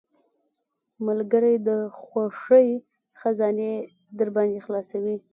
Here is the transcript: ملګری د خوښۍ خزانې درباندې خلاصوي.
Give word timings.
ملګری 1.07 1.55
د 1.67 1.69
خوښۍ 1.99 2.69
خزانې 3.19 3.73
درباندې 4.17 4.59
خلاصوي. 4.65 5.17